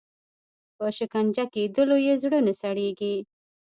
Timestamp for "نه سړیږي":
2.47-3.15